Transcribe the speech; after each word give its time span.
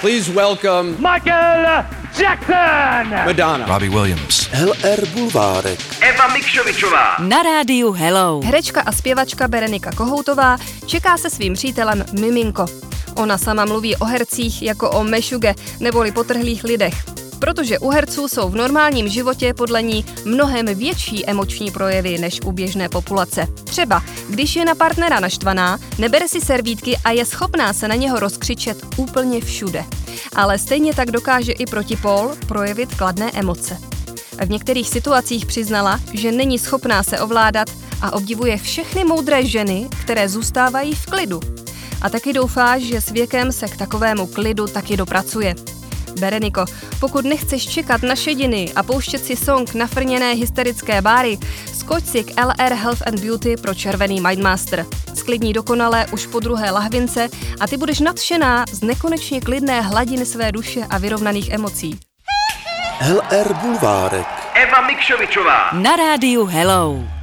Please 0.00 0.32
welcome 0.32 0.96
Michael 0.98 1.84
Jackson! 2.20 3.10
Madonna. 3.26 3.66
Robbie 3.66 3.88
Williams. 3.88 4.48
LR 4.52 5.06
Bulvárek. 5.06 5.80
Eva 6.00 6.28
Mikšovičová. 6.28 7.16
Na 7.18 7.42
rádiu 7.42 7.92
Hello. 7.92 8.40
Herečka 8.44 8.80
a 8.80 8.92
zpěvačka 8.92 9.48
Berenika 9.48 9.90
Kohoutová 9.92 10.56
čeká 10.86 11.16
se 11.16 11.30
svým 11.30 11.54
přítelem 11.54 12.04
Miminko. 12.20 12.66
Ona 13.16 13.38
sama 13.38 13.64
mluví 13.64 13.96
o 13.96 14.04
hercích 14.04 14.62
jako 14.62 14.90
o 14.90 15.04
mešuge 15.04 15.54
neboli 15.80 16.12
potrhlých 16.12 16.64
lidech. 16.64 17.19
Protože 17.40 17.78
u 17.78 17.90
herců 17.90 18.28
jsou 18.28 18.48
v 18.48 18.56
normálním 18.56 19.08
životě 19.08 19.54
podle 19.54 19.82
ní 19.82 20.04
mnohem 20.24 20.66
větší 20.66 21.26
emoční 21.26 21.70
projevy 21.70 22.18
než 22.18 22.40
u 22.44 22.52
běžné 22.52 22.88
populace. 22.88 23.46
Třeba, 23.64 24.02
když 24.28 24.56
je 24.56 24.64
na 24.64 24.74
partnera 24.74 25.20
naštvaná, 25.20 25.78
nebere 25.98 26.28
si 26.28 26.40
servítky 26.40 26.96
a 27.04 27.10
je 27.10 27.24
schopná 27.24 27.72
se 27.72 27.88
na 27.88 27.94
něho 27.94 28.20
rozkřičet 28.20 28.86
úplně 28.96 29.40
všude. 29.40 29.84
Ale 30.34 30.58
stejně 30.58 30.94
tak 30.94 31.10
dokáže 31.10 31.52
i 31.52 31.66
protipol 31.66 32.30
projevit 32.48 32.94
kladné 32.94 33.30
emoce. 33.34 33.78
V 34.44 34.50
některých 34.50 34.88
situacích 34.88 35.46
přiznala, 35.46 36.00
že 36.12 36.32
není 36.32 36.58
schopná 36.58 37.02
se 37.02 37.20
ovládat 37.20 37.68
a 38.02 38.12
obdivuje 38.12 38.58
všechny 38.58 39.04
moudré 39.04 39.46
ženy, 39.46 39.88
které 40.02 40.28
zůstávají 40.28 40.94
v 40.94 41.06
klidu. 41.06 41.40
A 42.02 42.10
taky 42.10 42.32
doufá, 42.32 42.78
že 42.78 43.00
s 43.00 43.10
věkem 43.10 43.52
se 43.52 43.68
k 43.68 43.76
takovému 43.76 44.26
klidu 44.26 44.66
taky 44.66 44.96
dopracuje. 44.96 45.54
Bereniko, 46.20 46.64
pokud 47.00 47.24
nechceš 47.24 47.68
čekat 47.68 48.02
na 48.02 48.16
šediny 48.16 48.72
a 48.76 48.82
pouštět 48.82 49.24
si 49.24 49.36
song 49.36 49.74
na 49.74 49.86
frněné 49.86 50.32
hysterické 50.32 51.02
báry, 51.02 51.38
skoč 51.74 52.04
si 52.04 52.24
k 52.24 52.44
LR 52.44 52.74
Health 52.74 53.02
and 53.06 53.20
Beauty 53.20 53.56
pro 53.56 53.74
červený 53.74 54.20
Mindmaster. 54.20 54.86
Sklidní 55.14 55.52
dokonale 55.52 56.06
už 56.12 56.26
po 56.26 56.40
druhé 56.40 56.70
lahvince 56.70 57.28
a 57.60 57.66
ty 57.66 57.76
budeš 57.76 58.00
nadšená 58.00 58.64
z 58.72 58.82
nekonečně 58.82 59.40
klidné 59.40 59.80
hladiny 59.80 60.26
své 60.26 60.52
duše 60.52 60.80
a 60.90 60.98
vyrovnaných 60.98 61.50
emocí. 61.50 62.00
LR 63.00 63.54
Bulvárek. 63.54 64.26
Eva 64.54 64.80
Mikšovičová. 64.80 65.70
Na 65.72 65.96
rádiu 65.96 66.44
Hello. 66.44 67.19